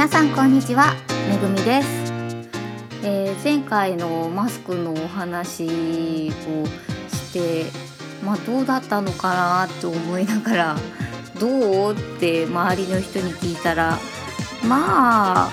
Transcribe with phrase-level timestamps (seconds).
[0.00, 0.94] 皆さんこんにちは。
[1.28, 2.10] めぐみです、
[3.04, 7.66] えー、前回のマスクのお話をして
[8.24, 9.28] まあどうだったのか
[9.68, 10.76] なと思いながら
[11.38, 13.98] どうって周りの人に聞いたら
[14.66, 15.50] まあ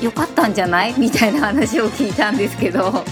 [0.00, 0.98] 良かったんじゃない？
[0.98, 3.04] みたいな話を聞いたんですけど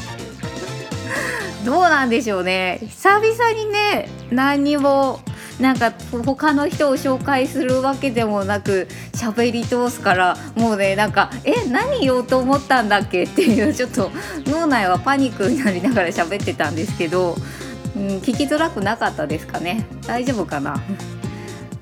[1.66, 2.79] どうなんでしょうね。
[2.80, 5.20] 久々にね何にも
[5.62, 5.92] なんか
[6.26, 14.11] 他の人を紹介するわけでもなく喋り通すからもうねなんかえ何言おうと思ったんだっけっていうちょっと
[14.44, 17.36] 脳内はパニックになりながら喋ってたんですけど、
[17.96, 19.86] うん、聞きづらくなかったですかね。
[20.06, 20.82] 大丈夫かな？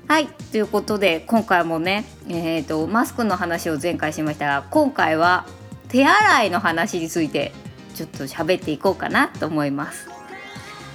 [0.07, 0.27] はい。
[0.27, 5.47] ということで今回もね、えーと、マスクの話を前回しましたが今回は
[5.87, 7.51] 手洗いの話について
[7.95, 10.07] ちょっと喋っていこうかなと思います。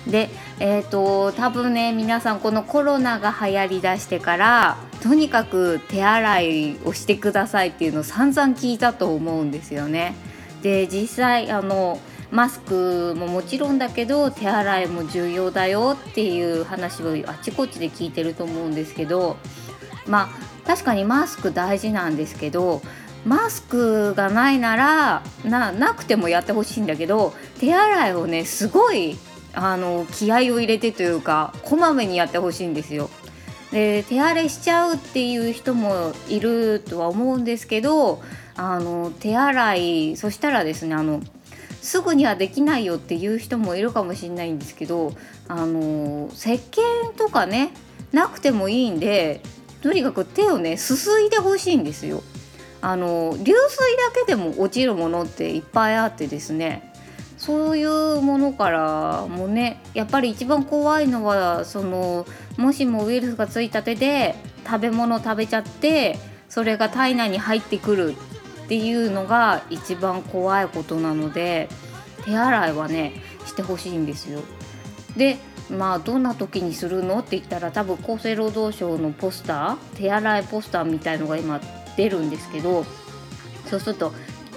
[0.06, 0.28] で
[0.60, 10.14] えーと、多分ね皆さんこのコロナが流行りだしてからとにかく手洗いをしてくださいっていうのを散々聞いたと思うんですよね。
[10.62, 11.98] で実際あの
[12.30, 19.36] マスクももちろんだけど手洗いも重要だよっていう話をあちこちで聞いてると思うんですけど
[20.06, 22.82] まあ確かにマスク大事なんですけど
[23.24, 29.16] マスクがないならななくてもやってほしいんだけど手洗いをねすごい
[29.56, 33.10] あの気合を入れてというかこまめにやってほしいんですよ。
[33.72, 38.22] で手荒れしちゃうっていう人もいるとは思うんですけど
[38.54, 41.20] あの手洗いそしたらですねあの
[41.80, 45.14] すぐにはできないよっていう人もいるかもしれないんですけど
[45.48, 47.70] あの石鹸とかね
[48.12, 49.40] なくてもいいんで
[49.82, 52.22] とにかく手をねすすいでほしいんですよ。
[52.82, 56.92] あの流水だけでも落ちるものっていっぱいあってですね
[57.46, 64.34] そういうものからもねやっぱり一番怖いのはそのもしもウイルスがついた手で
[64.66, 68.16] 食べ物食べちゃってそれが体内に入ってくる
[68.64, 71.68] っていうのが一番怖いことなので
[72.24, 74.40] 手洗いはねしてほしいんですよ。
[75.16, 75.36] で
[75.70, 81.60] まあどんな時にするのって言ったら多分厚生労働省のポスター手洗いポスターみたいのが今
[81.96, 82.84] 出るんですけど
[83.70, 84.12] そうすると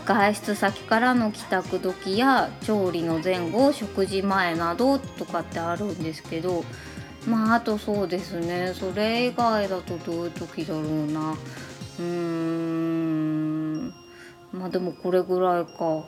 [0.09, 6.63] 外出先からの帰宅時や調理の前後食事前などとかってあるんですけど
[7.27, 8.73] まああとそうですね。
[8.73, 11.33] それ以外だとどういう時だろうな。
[11.99, 13.93] うーん。
[14.51, 16.05] まあでもこれぐらいか。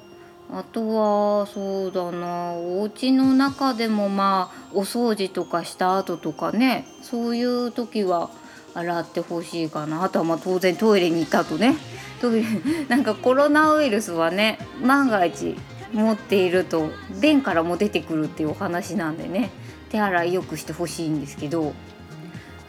[0.54, 2.54] あとはそうだな。
[2.54, 6.88] お家の中でもまあお掃除とかした後とかね。
[7.04, 8.32] そういう時は
[8.74, 11.76] 洗ってほしいかなあとはまあ当然トイレに行った後ね。
[12.22, 15.56] トイレなんかコロナウイルスはね万が一
[15.92, 16.90] 持っていると
[17.22, 19.50] 便からも出てくるっていうお話なんでね。
[19.90, 21.74] 手洗いよくしてほしいんですけど。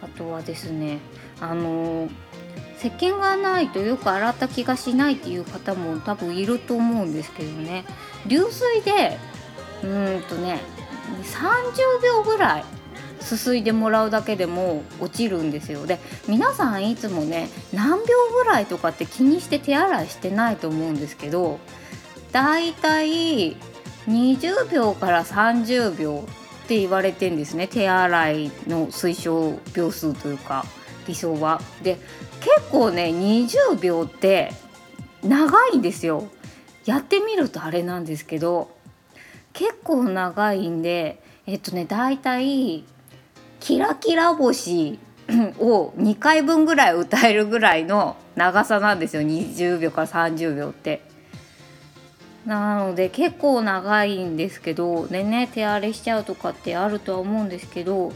[0.03, 0.99] あとはですね
[1.39, 2.09] あの
[2.77, 7.85] 石鹸がないとよく洗った気がしないっていう方も多分いると思うんですけどね。
[8.27, 9.17] 流水で
[9.81, 10.59] うーんとね
[11.23, 12.65] 30秒ぐらい
[13.23, 21.59] すすいでもらうだけでも落ちるんですよで皆さんいつもね何秒ぐらいとかって気にして手洗いしてないと思うんですけど
[22.31, 23.55] だいたい
[24.07, 26.25] 20秒から30秒
[26.63, 30.65] って言われてんですね手洗いの推奨秒数というか
[31.07, 31.61] 理想は。
[31.81, 31.97] で
[32.39, 34.51] 結構ね20秒って
[35.23, 36.27] 長いんですよ。
[36.85, 38.71] やってみるとあれなんですけど
[39.53, 42.83] 結構長いんでえっとねだいたい
[43.63, 44.99] キラキラ星
[45.57, 51.01] を2回分ぐらい歌えるぐらいの長さなんですよ20秒から30秒って。
[52.45, 58.11] なので結構長いんですけどでね手荒れしちゃうとかってあるとは思うんですけど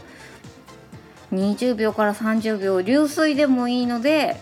[1.32, 4.36] 20秒から30秒流水でもいいので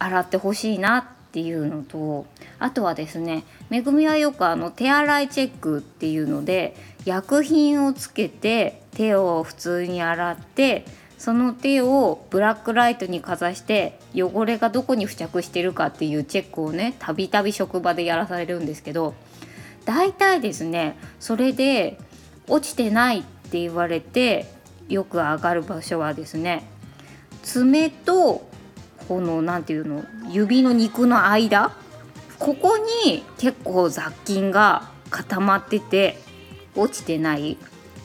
[0.00, 2.26] 洗ってほしいなっていうのと
[2.58, 6.76] あとはですねめぐみはよくあの手洗いチェックっていうので
[7.06, 10.84] 薬品をつけて手を普通に洗って
[11.16, 19.14] その手をブラックライトにかざして汚れがどこに付着してるかっていうチェックをねたびたび職場でやらされるんですけど
[19.86, 21.98] 大体ですねそれで
[22.46, 24.52] 落ちてないって言われて
[24.90, 26.68] よく上がる場所はですね
[27.42, 28.51] 爪と
[29.02, 31.72] この何て言うの指の肉の間？
[32.38, 36.18] ここに結構雑菌が固まってて
[36.74, 37.56] 落ちてない。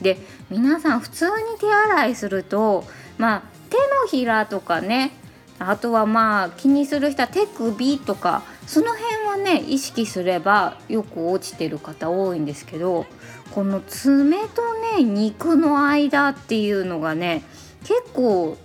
[0.02, 0.18] で
[0.50, 2.84] 皆さん普通に手洗いすると
[3.18, 5.12] まあ手のひらとかね
[5.60, 13.08] あとはまあ気にする人は手首とかその辺はね意識すればよく落ちてる方多いんですけど
[13.56, 14.62] この爪と
[14.98, 17.42] ね肉の間っていうのがね
[17.82, 18.56] 結構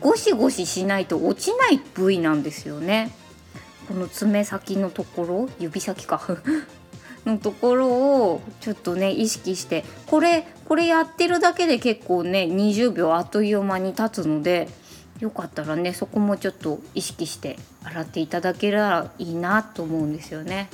[0.00, 3.10] ゴシゴシしないと落ちない部位なんですよね。
[3.88, 6.20] この爪先のところ指先か
[7.24, 14.68] のところをちょっとね意識してこれこれやってるだけで結構ね20秒あっという間に経つので
[15.20, 20.68] よかったらねそこもちょっと意識して洗っていただけたらいいなと思うんですよね。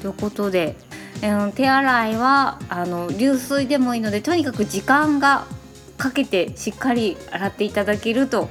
[0.00, 0.76] ということで、
[1.22, 5.44] えー、手洗いはあの流水でもいいのでとにかく時間が
[5.98, 8.48] かけてしっかり洗っていただけると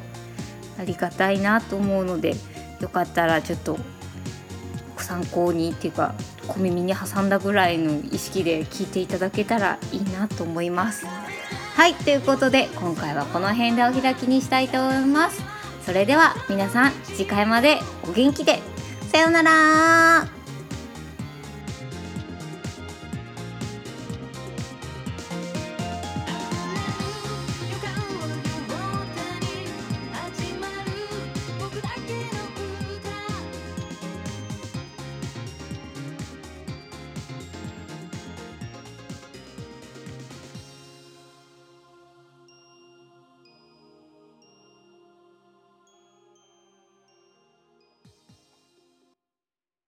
[0.79, 2.35] ありがたいなと思うので
[2.79, 3.77] よかったらちょっと
[4.97, 6.13] 参考にっていうか
[6.47, 11.05] 小耳に挟んだぐらいの意識で聞いていただけたらいいなと思います。
[11.05, 15.41] はいということで今回はこの辺でお開きにしたいと思います。
[15.85, 18.59] それでは皆さん次回までお元気で
[19.11, 20.38] さようなら